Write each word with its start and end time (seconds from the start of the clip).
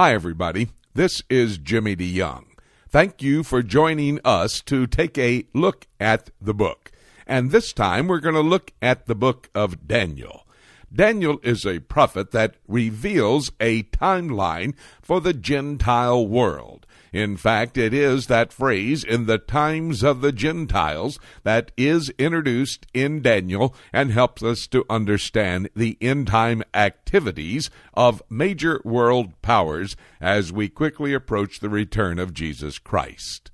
Hi, 0.00 0.14
everybody. 0.14 0.68
This 0.94 1.24
is 1.28 1.58
Jimmy 1.58 1.96
DeYoung. 1.96 2.44
Thank 2.88 3.20
you 3.20 3.42
for 3.42 3.64
joining 3.64 4.20
us 4.24 4.60
to 4.60 4.86
take 4.86 5.18
a 5.18 5.44
look 5.52 5.88
at 5.98 6.30
the 6.40 6.54
book. 6.54 6.92
And 7.26 7.50
this 7.50 7.72
time 7.72 8.06
we're 8.06 8.20
going 8.20 8.36
to 8.36 8.40
look 8.40 8.70
at 8.80 9.06
the 9.06 9.16
book 9.16 9.50
of 9.56 9.88
Daniel. 9.88 10.46
Daniel 10.94 11.40
is 11.42 11.66
a 11.66 11.80
prophet 11.80 12.30
that 12.30 12.54
reveals 12.68 13.50
a 13.58 13.82
timeline 13.82 14.76
for 15.02 15.20
the 15.20 15.34
Gentile 15.34 16.24
world. 16.24 16.86
In 17.12 17.36
fact, 17.36 17.78
it 17.78 17.94
is 17.94 18.26
that 18.26 18.52
phrase, 18.52 19.02
in 19.04 19.26
the 19.26 19.38
times 19.38 20.02
of 20.02 20.20
the 20.20 20.32
Gentiles, 20.32 21.18
that 21.42 21.72
is 21.76 22.10
introduced 22.18 22.86
in 22.92 23.22
Daniel 23.22 23.74
and 23.92 24.10
helps 24.10 24.42
us 24.42 24.66
to 24.68 24.84
understand 24.90 25.70
the 25.74 25.96
end 26.00 26.26
time 26.26 26.62
activities 26.74 27.70
of 27.94 28.22
major 28.28 28.80
world 28.84 29.40
powers 29.42 29.96
as 30.20 30.52
we 30.52 30.68
quickly 30.68 31.14
approach 31.14 31.60
the 31.60 31.70
return 31.70 32.18
of 32.18 32.34
Jesus 32.34 32.78
Christ. 32.78 33.50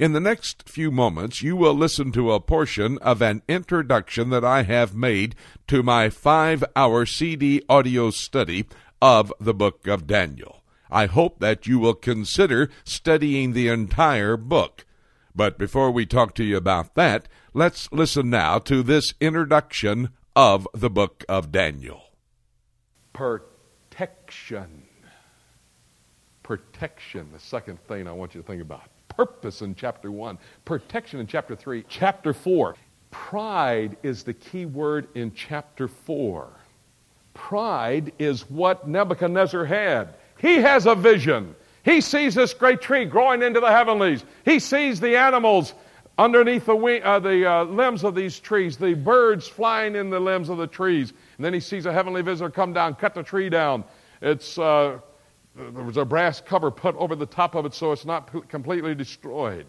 In 0.00 0.14
the 0.14 0.20
next 0.20 0.66
few 0.66 0.90
moments, 0.90 1.42
you 1.42 1.56
will 1.56 1.74
listen 1.74 2.10
to 2.12 2.32
a 2.32 2.40
portion 2.40 2.96
of 2.98 3.20
an 3.20 3.42
introduction 3.46 4.30
that 4.30 4.44
I 4.44 4.62
have 4.62 4.94
made 4.94 5.34
to 5.68 5.82
my 5.82 6.08
five 6.08 6.64
hour 6.74 7.04
CD 7.04 7.62
audio 7.68 8.10
study 8.10 8.66
of 9.02 9.30
the 9.38 9.52
book 9.52 9.86
of 9.86 10.06
Daniel. 10.06 10.59
I 10.90 11.06
hope 11.06 11.38
that 11.40 11.66
you 11.66 11.78
will 11.78 11.94
consider 11.94 12.70
studying 12.84 13.52
the 13.52 13.68
entire 13.68 14.36
book. 14.36 14.84
But 15.34 15.58
before 15.58 15.90
we 15.90 16.06
talk 16.06 16.34
to 16.34 16.44
you 16.44 16.56
about 16.56 16.94
that, 16.94 17.28
let's 17.54 17.90
listen 17.92 18.30
now 18.30 18.58
to 18.60 18.82
this 18.82 19.14
introduction 19.20 20.10
of 20.34 20.66
the 20.74 20.90
book 20.90 21.24
of 21.28 21.52
Daniel. 21.52 22.02
Protection. 23.12 24.82
Protection, 26.42 27.28
the 27.32 27.38
second 27.38 27.80
thing 27.86 28.08
I 28.08 28.12
want 28.12 28.34
you 28.34 28.40
to 28.40 28.46
think 28.46 28.62
about. 28.62 28.82
Purpose 29.08 29.60
in 29.62 29.74
chapter 29.74 30.10
1, 30.10 30.38
protection 30.64 31.20
in 31.20 31.26
chapter 31.26 31.54
3. 31.54 31.84
Chapter 31.88 32.32
4, 32.32 32.74
pride 33.10 33.96
is 34.02 34.22
the 34.22 34.34
key 34.34 34.66
word 34.66 35.08
in 35.14 35.32
chapter 35.32 35.86
4. 35.86 36.48
Pride 37.34 38.12
is 38.18 38.48
what 38.50 38.88
Nebuchadnezzar 38.88 39.64
had. 39.64 40.14
He 40.40 40.56
has 40.56 40.86
a 40.86 40.94
vision. 40.94 41.54
He 41.84 42.00
sees 42.00 42.34
this 42.34 42.54
great 42.54 42.80
tree 42.80 43.04
growing 43.04 43.42
into 43.42 43.60
the 43.60 43.70
heavenlies. 43.70 44.24
He 44.44 44.58
sees 44.58 45.00
the 45.00 45.16
animals 45.16 45.74
underneath 46.18 46.66
the, 46.66 46.76
wing, 46.76 47.02
uh, 47.02 47.18
the 47.18 47.50
uh, 47.50 47.64
limbs 47.64 48.04
of 48.04 48.14
these 48.14 48.38
trees, 48.38 48.76
the 48.76 48.94
birds 48.94 49.48
flying 49.48 49.96
in 49.96 50.10
the 50.10 50.20
limbs 50.20 50.48
of 50.48 50.58
the 50.58 50.66
trees. 50.66 51.12
And 51.36 51.44
then 51.44 51.54
he 51.54 51.60
sees 51.60 51.86
a 51.86 51.92
heavenly 51.92 52.22
visitor 52.22 52.50
come 52.50 52.72
down, 52.72 52.94
cut 52.94 53.14
the 53.14 53.22
tree 53.22 53.48
down. 53.48 53.84
It's, 54.20 54.58
uh, 54.58 54.98
there 55.56 55.82
was 55.82 55.96
a 55.96 56.04
brass 56.04 56.40
cover 56.40 56.70
put 56.70 56.94
over 56.96 57.16
the 57.16 57.26
top 57.26 57.54
of 57.54 57.64
it 57.64 57.74
so 57.74 57.92
it's 57.92 58.04
not 58.04 58.32
p- 58.32 58.40
completely 58.48 58.94
destroyed. 58.94 59.66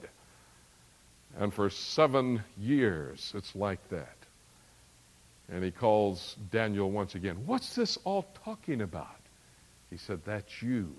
And 1.39 1.53
for 1.53 1.69
seven 1.69 2.43
years, 2.59 3.31
it's 3.35 3.55
like 3.55 3.87
that. 3.89 4.17
And 5.49 5.63
he 5.63 5.71
calls 5.71 6.35
Daniel 6.49 6.91
once 6.91 7.15
again. 7.15 7.37
What's 7.45 7.75
this 7.75 7.97
all 8.03 8.25
talking 8.43 8.81
about? 8.81 9.20
He 9.91 9.97
said, 9.97 10.21
That's 10.25 10.63
you. 10.63 10.95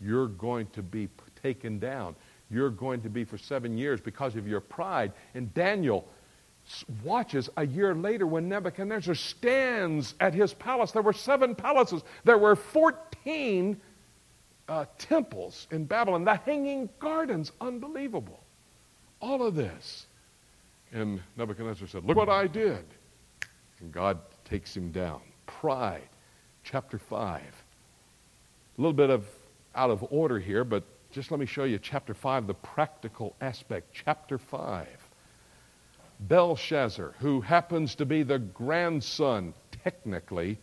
You're 0.00 0.26
going 0.26 0.66
to 0.74 0.82
be 0.82 1.08
taken 1.42 1.78
down. 1.78 2.14
You're 2.50 2.70
going 2.70 3.00
to 3.02 3.08
be 3.08 3.24
for 3.24 3.38
seven 3.38 3.78
years 3.78 4.00
because 4.00 4.36
of 4.36 4.46
your 4.46 4.60
pride. 4.60 5.12
And 5.34 5.54
Daniel 5.54 6.06
watches 7.02 7.48
a 7.56 7.66
year 7.66 7.94
later 7.94 8.26
when 8.26 8.48
Nebuchadnezzar 8.48 9.14
stands 9.14 10.14
at 10.20 10.34
his 10.34 10.52
palace. 10.52 10.92
There 10.92 11.02
were 11.02 11.12
seven 11.12 11.54
palaces, 11.54 12.02
there 12.24 12.38
were 12.38 12.56
14 12.56 13.80
uh, 14.68 14.84
temples 14.98 15.66
in 15.70 15.84
Babylon, 15.84 16.24
the 16.24 16.36
hanging 16.36 16.88
gardens, 16.98 17.52
unbelievable. 17.60 18.40
All 19.20 19.46
of 19.46 19.54
this. 19.54 20.06
And 20.92 21.20
Nebuchadnezzar 21.36 21.88
said, 21.88 22.04
Look 22.04 22.16
what 22.16 22.28
I 22.28 22.46
did. 22.46 22.84
And 23.80 23.92
God 23.92 24.18
takes 24.44 24.76
him 24.76 24.90
down. 24.90 25.20
Pride. 25.46 26.08
Chapter 26.64 26.98
5. 26.98 27.42
A 28.78 28.80
little 28.80 28.94
bit 28.94 29.10
of 29.10 29.26
out 29.74 29.90
of 29.90 30.04
order 30.10 30.38
here, 30.38 30.64
but 30.64 30.84
just 31.10 31.30
let 31.30 31.38
me 31.38 31.46
show 31.46 31.64
you 31.64 31.78
chapter 31.78 32.14
5, 32.14 32.46
the 32.46 32.54
practical 32.54 33.36
aspect. 33.40 33.88
Chapter 33.92 34.38
5. 34.38 34.86
Belshazzar, 36.20 37.14
who 37.18 37.42
happens 37.42 37.94
to 37.96 38.06
be 38.06 38.22
the 38.22 38.38
grandson, 38.38 39.52
technically, 39.84 40.58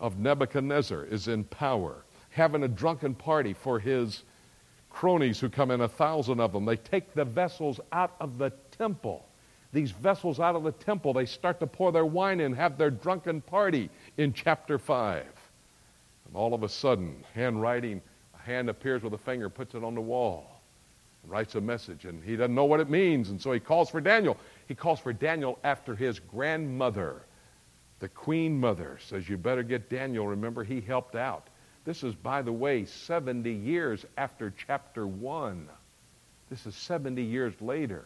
of 0.00 0.18
Nebuchadnezzar, 0.18 1.04
is 1.04 1.28
in 1.28 1.44
power, 1.44 2.04
having 2.30 2.64
a 2.64 2.68
drunken 2.68 3.14
party 3.14 3.52
for 3.52 3.78
his 3.78 4.24
cronies 4.90 5.38
who 5.38 5.48
come 5.48 5.70
in, 5.70 5.82
a 5.82 5.88
thousand 5.88 6.40
of 6.40 6.52
them. 6.52 6.64
They 6.64 6.76
take 6.76 7.14
the 7.14 7.24
vessels 7.24 7.78
out 7.92 8.16
of 8.20 8.38
the 8.38 8.50
temple. 8.76 9.24
These 9.72 9.92
vessels 9.92 10.40
out 10.40 10.56
of 10.56 10.64
the 10.64 10.72
temple, 10.72 11.12
they 11.12 11.26
start 11.26 11.60
to 11.60 11.66
pour 11.66 11.92
their 11.92 12.06
wine 12.06 12.40
in, 12.40 12.54
have 12.54 12.76
their 12.76 12.90
drunken 12.90 13.40
party 13.40 13.88
in 14.16 14.32
chapter 14.32 14.78
5. 14.78 15.24
All 16.34 16.54
of 16.54 16.62
a 16.62 16.68
sudden, 16.68 17.22
handwriting, 17.34 18.00
a 18.34 18.38
hand 18.38 18.70
appears 18.70 19.02
with 19.02 19.12
a 19.14 19.18
finger, 19.18 19.48
puts 19.48 19.74
it 19.74 19.84
on 19.84 19.94
the 19.94 20.00
wall, 20.00 20.60
writes 21.26 21.54
a 21.54 21.60
message, 21.60 22.04
and 22.04 22.22
he 22.24 22.36
doesn't 22.36 22.54
know 22.54 22.64
what 22.64 22.80
it 22.80 22.88
means. 22.88 23.30
And 23.30 23.40
so 23.40 23.52
he 23.52 23.60
calls 23.60 23.90
for 23.90 24.00
Daniel. 24.00 24.36
He 24.66 24.74
calls 24.74 25.00
for 25.00 25.12
Daniel 25.12 25.58
after 25.62 25.94
his 25.94 26.18
grandmother, 26.18 27.22
the 27.98 28.08
queen 28.08 28.58
mother, 28.58 28.98
says, 29.06 29.28
You 29.28 29.36
better 29.36 29.62
get 29.62 29.90
Daniel. 29.90 30.26
Remember, 30.26 30.64
he 30.64 30.80
helped 30.80 31.14
out. 31.14 31.48
This 31.84 32.02
is, 32.02 32.14
by 32.14 32.42
the 32.42 32.52
way, 32.52 32.84
70 32.84 33.50
years 33.50 34.06
after 34.16 34.52
chapter 34.66 35.06
1. 35.06 35.68
This 36.48 36.66
is 36.66 36.74
70 36.74 37.22
years 37.22 37.54
later. 37.60 38.04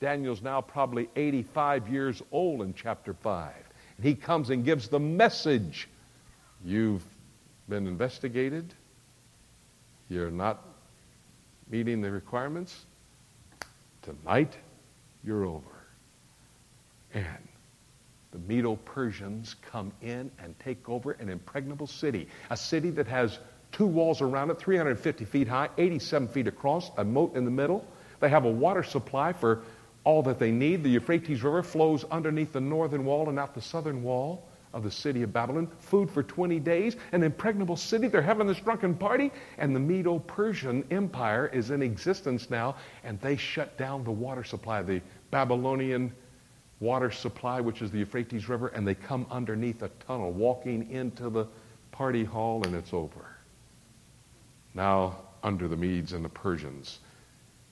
Daniel's 0.00 0.42
now 0.42 0.60
probably 0.60 1.08
85 1.16 1.88
years 1.88 2.22
old 2.32 2.62
in 2.62 2.72
chapter 2.74 3.14
5. 3.14 3.52
And 3.96 4.06
he 4.06 4.14
comes 4.14 4.50
and 4.50 4.64
gives 4.64 4.88
the 4.88 5.00
message. 5.00 5.88
You've 6.64 7.04
been 7.68 7.86
investigated, 7.86 8.74
you're 10.08 10.30
not 10.30 10.64
meeting 11.70 12.00
the 12.00 12.10
requirements, 12.10 12.86
tonight 14.02 14.56
you're 15.22 15.44
over. 15.44 15.64
And 17.12 17.48
the 18.32 18.38
Medo 18.38 18.76
Persians 18.76 19.56
come 19.70 19.92
in 20.02 20.30
and 20.42 20.58
take 20.58 20.88
over 20.88 21.12
an 21.12 21.28
impregnable 21.28 21.86
city, 21.86 22.28
a 22.50 22.56
city 22.56 22.90
that 22.90 23.06
has 23.06 23.38
two 23.72 23.86
walls 23.86 24.20
around 24.20 24.50
it, 24.50 24.58
350 24.58 25.24
feet 25.24 25.48
high, 25.48 25.68
87 25.76 26.28
feet 26.28 26.46
across, 26.46 26.90
a 26.96 27.04
moat 27.04 27.34
in 27.36 27.44
the 27.44 27.50
middle. 27.50 27.86
They 28.20 28.28
have 28.28 28.44
a 28.44 28.50
water 28.50 28.82
supply 28.82 29.32
for 29.32 29.62
all 30.04 30.22
that 30.22 30.38
they 30.38 30.50
need. 30.50 30.82
The 30.82 30.90
Euphrates 30.90 31.42
River 31.42 31.62
flows 31.62 32.04
underneath 32.04 32.52
the 32.52 32.60
northern 32.60 33.04
wall 33.04 33.28
and 33.28 33.38
out 33.38 33.54
the 33.54 33.60
southern 33.60 34.02
wall 34.02 34.47
of 34.72 34.82
the 34.82 34.90
city 34.90 35.22
of 35.22 35.32
Babylon, 35.32 35.68
food 35.78 36.10
for 36.10 36.22
20 36.22 36.60
days, 36.60 36.96
an 37.12 37.22
impregnable 37.22 37.76
city. 37.76 38.08
They're 38.08 38.22
having 38.22 38.46
this 38.46 38.60
drunken 38.60 38.94
party, 38.94 39.32
and 39.56 39.74
the 39.74 39.80
Medo 39.80 40.18
Persian 40.20 40.84
Empire 40.90 41.50
is 41.52 41.70
in 41.70 41.82
existence 41.82 42.50
now, 42.50 42.76
and 43.04 43.20
they 43.20 43.36
shut 43.36 43.76
down 43.78 44.04
the 44.04 44.10
water 44.10 44.44
supply, 44.44 44.82
the 44.82 45.00
Babylonian 45.30 46.12
water 46.80 47.10
supply, 47.10 47.60
which 47.60 47.82
is 47.82 47.90
the 47.90 47.98
Euphrates 47.98 48.48
River, 48.48 48.68
and 48.68 48.86
they 48.86 48.94
come 48.94 49.26
underneath 49.30 49.82
a 49.82 49.88
tunnel, 50.06 50.32
walking 50.32 50.90
into 50.90 51.30
the 51.30 51.46
party 51.90 52.24
hall, 52.24 52.62
and 52.64 52.74
it's 52.74 52.92
over. 52.92 53.36
Now, 54.74 55.16
under 55.42 55.66
the 55.66 55.76
Medes 55.76 56.12
and 56.12 56.24
the 56.24 56.28
Persians, 56.28 57.00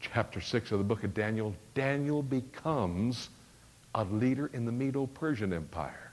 chapter 0.01 0.41
6 0.41 0.73
of 0.73 0.78
the 0.78 0.84
book 0.84 1.05
of 1.05 1.15
Daniel, 1.15 1.55
Daniel 1.75 2.23
becomes 2.23 3.28
a 3.95 4.05
leader 4.05 4.51
in 4.53 4.65
the 4.65 4.73
Medo 4.73 5.07
Persian 5.07 5.53
Empire. 5.53 6.06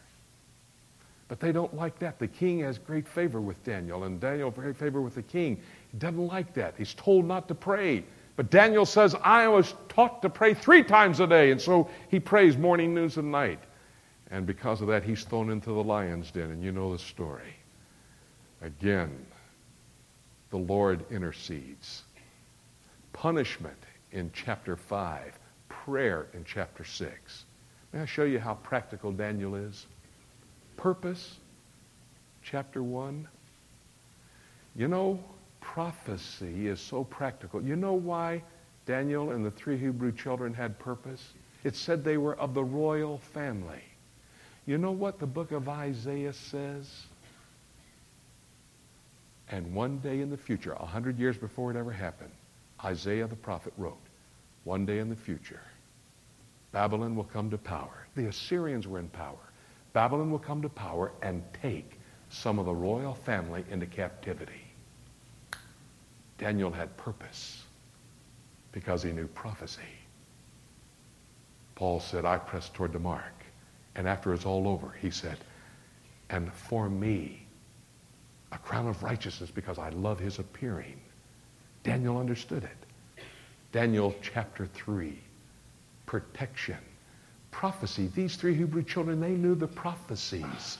But 1.27 1.39
they 1.39 1.51
don't 1.51 1.73
like 1.75 1.99
that. 1.99 2.19
The 2.19 2.27
king 2.27 2.59
has 2.59 2.77
great 2.77 3.07
favor 3.07 3.41
with 3.41 3.63
Daniel, 3.63 4.03
and 4.03 4.19
Daniel 4.19 4.51
great 4.51 4.75
favor 4.75 5.01
with 5.01 5.15
the 5.15 5.23
king. 5.23 5.61
He 5.91 5.97
doesn't 5.97 6.27
like 6.27 6.53
that. 6.53 6.75
He's 6.77 6.93
told 6.93 7.25
not 7.25 7.47
to 7.47 7.55
pray. 7.55 8.03
But 8.35 8.49
Daniel 8.49 8.85
says, 8.85 9.15
I 9.23 9.47
was 9.47 9.75
taught 9.89 10.21
to 10.23 10.29
pray 10.29 10.53
three 10.53 10.83
times 10.83 11.19
a 11.19 11.27
day. 11.27 11.51
And 11.51 11.61
so 11.61 11.89
he 12.09 12.19
prays 12.19 12.57
morning, 12.57 12.93
noon, 12.93 13.11
and 13.15 13.31
night. 13.31 13.59
And 14.31 14.45
because 14.47 14.81
of 14.81 14.87
that, 14.87 15.03
he's 15.03 15.23
thrown 15.23 15.51
into 15.51 15.69
the 15.69 15.83
lion's 15.83 16.31
den. 16.31 16.49
And 16.49 16.63
you 16.63 16.71
know 16.71 16.91
the 16.91 16.99
story. 16.99 17.55
Again, 18.61 19.25
the 20.49 20.57
Lord 20.57 21.05
intercedes. 21.11 22.03
Punishment 23.11 23.77
in 24.11 24.31
chapter 24.33 24.75
5, 24.75 25.37
prayer 25.69 26.27
in 26.33 26.43
chapter 26.43 26.83
6. 26.83 27.45
May 27.91 28.01
I 28.01 28.05
show 28.05 28.23
you 28.23 28.39
how 28.39 28.55
practical 28.55 29.11
Daniel 29.11 29.55
is? 29.55 29.85
Purpose, 30.77 31.37
chapter 32.43 32.83
1. 32.83 33.27
You 34.75 34.87
know, 34.87 35.19
prophecy 35.61 36.67
is 36.67 36.79
so 36.79 37.03
practical. 37.03 37.61
You 37.61 37.75
know 37.75 37.93
why 37.93 38.43
Daniel 38.85 39.31
and 39.31 39.45
the 39.45 39.51
three 39.51 39.77
Hebrew 39.77 40.11
children 40.11 40.53
had 40.53 40.77
purpose? 40.79 41.23
It 41.63 41.75
said 41.75 42.03
they 42.03 42.17
were 42.17 42.37
of 42.37 42.53
the 42.53 42.63
royal 42.63 43.19
family. 43.33 43.83
You 44.65 44.77
know 44.77 44.91
what 44.91 45.19
the 45.19 45.27
book 45.27 45.51
of 45.51 45.69
Isaiah 45.69 46.33
says? 46.33 46.89
And 49.49 49.73
one 49.73 49.99
day 49.99 50.21
in 50.21 50.29
the 50.29 50.37
future, 50.37 50.73
a 50.73 50.85
hundred 50.85 51.19
years 51.19 51.37
before 51.37 51.71
it 51.71 51.77
ever 51.77 51.91
happened, 51.91 52.31
Isaiah 52.83 53.27
the 53.27 53.35
prophet 53.35 53.73
wrote, 53.77 53.99
one 54.63 54.85
day 54.85 54.99
in 54.99 55.09
the 55.09 55.15
future, 55.15 55.61
Babylon 56.71 57.15
will 57.15 57.25
come 57.25 57.49
to 57.51 57.57
power. 57.57 58.07
The 58.15 58.27
Assyrians 58.27 58.87
were 58.87 58.99
in 58.99 59.09
power. 59.09 59.37
Babylon 59.93 60.31
will 60.31 60.39
come 60.39 60.61
to 60.63 60.69
power 60.69 61.11
and 61.21 61.43
take 61.61 61.99
some 62.29 62.57
of 62.59 62.65
the 62.65 62.73
royal 62.73 63.13
family 63.13 63.63
into 63.69 63.85
captivity. 63.85 64.61
Daniel 66.39 66.71
had 66.71 66.97
purpose 66.97 67.63
because 68.71 69.03
he 69.03 69.11
knew 69.11 69.27
prophecy. 69.27 69.81
Paul 71.75 71.99
said, 71.99 72.25
I 72.25 72.37
press 72.37 72.69
toward 72.69 72.91
the 72.91 72.99
mark. 72.99 73.33
And 73.95 74.07
after 74.07 74.33
it's 74.33 74.45
all 74.45 74.67
over, 74.67 74.95
he 74.99 75.11
said, 75.11 75.37
and 76.29 76.51
for 76.51 76.89
me, 76.89 77.45
a 78.51 78.57
crown 78.57 78.87
of 78.87 79.03
righteousness 79.03 79.51
because 79.51 79.77
I 79.77 79.89
love 79.89 80.19
his 80.19 80.39
appearing. 80.39 80.99
Daniel 81.83 82.17
understood 82.17 82.63
it. 82.63 83.23
Daniel 83.71 84.15
chapter 84.21 84.65
3, 84.65 85.19
protection, 86.05 86.77
prophecy. 87.53 88.09
These 88.13 88.35
three 88.35 88.55
Hebrew 88.55 88.83
children, 88.83 89.21
they 89.21 89.29
knew 89.29 89.55
the 89.55 89.67
prophecies. 89.67 90.79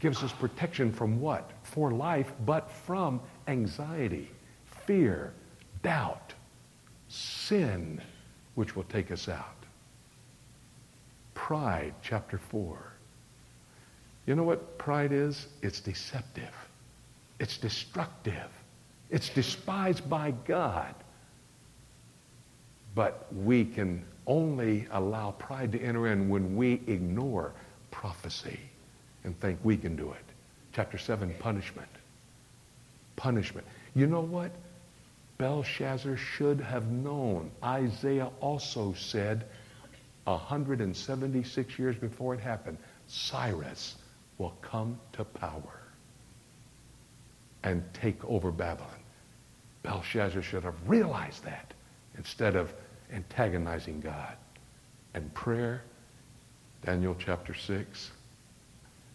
Gives 0.00 0.24
us 0.24 0.32
protection 0.32 0.92
from 0.92 1.20
what? 1.20 1.50
For 1.62 1.92
life, 1.92 2.32
but 2.44 2.70
from 2.70 3.20
anxiety, 3.46 4.28
fear, 4.86 5.32
doubt, 5.82 6.32
sin, 7.08 8.00
which 8.56 8.74
will 8.74 8.84
take 8.84 9.12
us 9.12 9.28
out. 9.28 9.54
Pride, 11.34 11.94
chapter 12.02 12.38
4. 12.38 12.78
You 14.26 14.34
know 14.34 14.42
what 14.42 14.78
pride 14.78 15.12
is? 15.12 15.46
It's 15.62 15.80
deceptive. 15.80 16.54
It's 17.38 17.58
destructive. 17.58 18.50
It's 19.10 19.28
despised 19.28 20.08
by 20.10 20.32
God. 20.46 20.94
But 22.94 23.26
we 23.32 23.64
can 23.64 24.04
only 24.28 24.86
allow 24.92 25.32
pride 25.32 25.72
to 25.72 25.80
enter 25.80 26.06
in 26.06 26.28
when 26.28 26.54
we 26.54 26.74
ignore 26.86 27.52
prophecy 27.90 28.60
and 29.24 29.38
think 29.40 29.58
we 29.64 29.76
can 29.76 29.96
do 29.96 30.12
it. 30.12 30.24
Chapter 30.72 30.98
7, 30.98 31.34
punishment. 31.40 31.88
Punishment. 33.16 33.66
You 33.94 34.06
know 34.06 34.20
what? 34.20 34.52
Belshazzar 35.38 36.16
should 36.16 36.60
have 36.60 36.88
known. 36.88 37.50
Isaiah 37.64 38.30
also 38.40 38.92
said 38.92 39.46
176 40.24 41.78
years 41.78 41.96
before 41.96 42.34
it 42.34 42.40
happened, 42.40 42.76
Cyrus 43.06 43.96
will 44.36 44.56
come 44.60 45.00
to 45.14 45.24
power 45.24 45.80
and 47.62 47.82
take 47.94 48.24
over 48.24 48.52
Babylon. 48.52 48.90
Belshazzar 49.82 50.42
should 50.42 50.64
have 50.64 50.76
realized 50.86 51.44
that 51.44 51.72
instead 52.16 52.56
of 52.56 52.72
antagonizing 53.12 54.00
God. 54.00 54.36
And 55.14 55.32
prayer, 55.34 55.82
Daniel 56.84 57.16
chapter 57.18 57.54
6, 57.54 58.10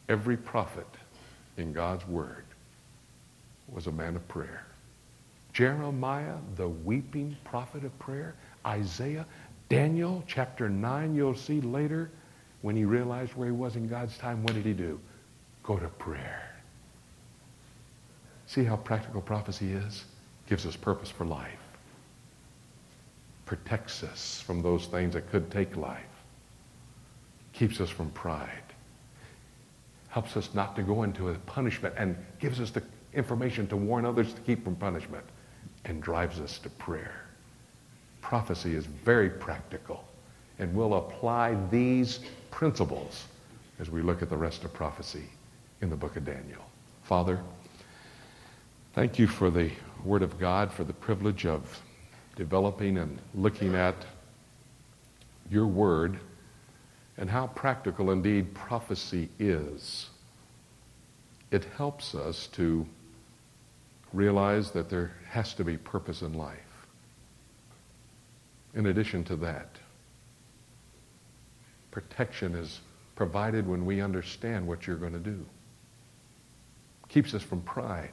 every 0.10 0.38
prophet 0.38 0.88
in 1.58 1.74
God's 1.74 2.08
word 2.08 2.44
was 3.72 3.88
a 3.88 3.92
man 3.92 4.16
of 4.16 4.28
prayer. 4.28 4.66
Jeremiah, 5.54 6.36
the 6.56 6.68
weeping 6.68 7.38
prophet 7.44 7.84
of 7.86 7.98
prayer. 8.00 8.36
Isaiah, 8.66 9.26
Daniel 9.70 10.24
chapter 10.28 10.68
9, 10.68 11.16
you'll 11.16 11.36
see 11.36 11.62
later 11.62 12.10
when 12.62 12.76
he 12.76 12.86
realized 12.86 13.34
where 13.34 13.48
he 13.48 13.54
was 13.54 13.76
in 13.76 13.88
God's 13.88 14.18
time, 14.18 14.44
what 14.44 14.54
did 14.54 14.66
he 14.66 14.74
do? 14.74 15.00
Go 15.64 15.78
to 15.78 15.88
prayer. 15.88 16.50
See 18.48 18.64
how 18.64 18.76
practical 18.76 19.22
prophecy 19.22 19.74
is? 19.74 20.06
Gives 20.48 20.66
us 20.66 20.76
purpose 20.76 21.10
for 21.10 21.26
life. 21.26 21.63
Protects 23.46 24.04
us 24.04 24.42
from 24.46 24.62
those 24.62 24.86
things 24.86 25.14
that 25.14 25.30
could 25.30 25.52
take 25.52 25.76
life. 25.76 26.02
Keeps 27.54 27.82
us 27.82 27.90
from 27.90 28.10
pride. 28.12 28.50
Helps 30.10 30.38
us 30.38 30.50
not 30.54 30.76
to 30.76 30.84
go 30.84 31.04
into 31.04 31.30
a 31.30 31.34
punishment 31.36 31.94
and 31.98 32.16
gives 32.40 32.60
us 32.60 32.72
the 32.72 32.84
information 33.14 33.68
to 33.68 33.78
warn 33.78 34.06
others 34.06 34.34
to 34.34 34.42
keep 34.42 34.64
from 34.64 34.76
punishment 34.76 35.26
and 35.86 36.02
drives 36.02 36.40
us 36.40 36.58
to 36.60 36.70
prayer. 36.70 37.26
Prophecy 38.22 38.76
is 38.76 38.86
very 38.86 39.30
practical 39.30 40.06
and 40.60 40.74
we'll 40.74 40.96
apply 40.96 41.58
these 41.70 42.20
principles 42.52 43.26
as 43.80 43.90
we 43.90 44.02
look 44.02 44.22
at 44.22 44.30
the 44.30 44.38
rest 44.38 44.64
of 44.64 44.74
prophecy 44.74 45.26
in 45.82 45.90
the 45.90 45.96
book 45.96 46.16
of 46.16 46.26
Daniel. 46.26 46.64
Father, 47.04 47.40
thank 48.94 49.20
you 49.20 49.28
for 49.28 49.50
the 49.50 49.72
Word 50.06 50.22
of 50.22 50.40
God, 50.40 50.72
for 50.72 50.84
the 50.84 50.94
privilege 50.94 51.46
of 51.46 51.82
developing 52.36 52.98
and 52.98 53.20
looking 53.36 53.76
at 53.76 53.96
your 55.50 55.68
Word 55.68 56.20
and 57.18 57.30
how 57.30 57.48
practical 57.48 58.12
indeed 58.12 58.54
prophecy 58.54 59.30
is. 59.40 60.10
It 61.52 61.66
helps 61.78 62.16
us 62.16 62.48
to 62.54 62.88
realize 64.12 64.72
that 64.72 64.90
there 64.90 65.12
has 65.30 65.54
to 65.56 65.64
be 65.64 65.78
purpose 65.78 66.22
in 66.22 66.34
life. 66.34 66.58
In 68.74 68.88
addition 68.88 69.24
to 69.26 69.36
that, 69.38 69.70
protection 71.92 72.56
is 72.56 72.80
provided 73.16 73.68
when 73.68 73.86
we 73.86 74.02
understand 74.02 74.68
what 74.68 74.88
you're 74.88 74.96
going 74.96 75.14
to 75.14 75.20
do. 75.20 75.46
Keeps 77.10 77.36
us 77.36 77.44
from 77.44 77.62
pride. 77.62 78.12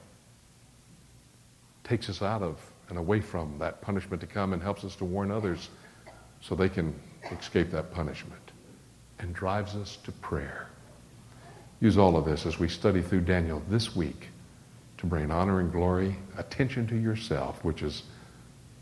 Takes 1.84 2.10
us 2.10 2.20
out 2.20 2.42
of 2.42 2.58
and 2.90 2.98
away 2.98 3.20
from 3.20 3.56
that 3.58 3.80
punishment 3.80 4.20
to 4.20 4.26
come 4.26 4.52
and 4.52 4.62
helps 4.62 4.84
us 4.84 4.94
to 4.96 5.04
warn 5.04 5.30
others 5.30 5.70
so 6.40 6.54
they 6.54 6.68
can 6.68 6.94
escape 7.30 7.70
that 7.70 7.92
punishment. 7.92 8.40
And 9.18 9.34
drives 9.34 9.74
us 9.76 9.96
to 10.04 10.12
prayer. 10.12 10.68
Use 11.80 11.98
all 11.98 12.16
of 12.16 12.24
this 12.24 12.46
as 12.46 12.58
we 12.58 12.68
study 12.68 13.02
through 13.02 13.22
Daniel 13.22 13.62
this 13.68 13.94
week 13.94 14.28
to 14.98 15.06
bring 15.06 15.30
honor 15.30 15.60
and 15.60 15.72
glory, 15.72 16.16
attention 16.36 16.86
to 16.86 16.96
yourself, 16.96 17.64
which 17.64 17.82
is, 17.82 18.02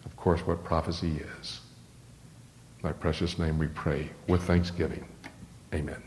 of 0.05 0.17
course, 0.17 0.41
what 0.47 0.65
prophecy 0.65 1.21
is. 1.41 1.61
In 2.81 2.89
thy 2.89 2.93
precious 2.93 3.39
name 3.39 3.59
we 3.59 3.69
pray 3.69 4.11
with 4.27 4.43
thanksgiving. 4.43 5.07
Amen. 5.73 6.03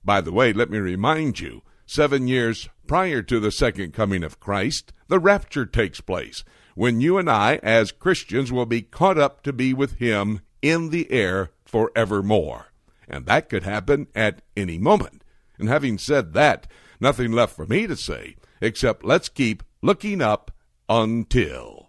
By 0.03 0.21
the 0.21 0.31
way, 0.31 0.53
let 0.53 0.71
me 0.71 0.79
remind 0.79 1.39
you, 1.39 1.61
seven 1.85 2.27
years 2.27 2.67
prior 2.87 3.21
to 3.21 3.39
the 3.39 3.51
second 3.51 3.93
coming 3.93 4.23
of 4.23 4.39
Christ, 4.39 4.91
the 5.07 5.19
rapture 5.19 5.67
takes 5.67 6.01
place, 6.01 6.43
when 6.73 6.99
you 6.99 7.19
and 7.19 7.29
I, 7.29 7.59
as 7.61 7.91
Christians, 7.91 8.51
will 8.51 8.65
be 8.65 8.81
caught 8.81 9.19
up 9.19 9.43
to 9.43 9.53
be 9.53 9.71
with 9.71 9.99
Him 9.99 10.41
in 10.63 10.89
the 10.89 11.11
air 11.11 11.51
forevermore. 11.63 12.73
And 13.07 13.27
that 13.27 13.49
could 13.49 13.63
happen 13.63 14.07
at 14.15 14.41
any 14.57 14.79
moment. 14.79 15.23
And 15.59 15.69
having 15.69 15.99
said 15.99 16.33
that, 16.33 16.65
nothing 16.99 17.31
left 17.31 17.55
for 17.55 17.67
me 17.67 17.85
to 17.85 17.95
say 17.95 18.35
except 18.59 19.05
let's 19.05 19.29
keep 19.29 19.61
looking 19.83 20.19
up 20.19 20.49
until. 20.89 21.82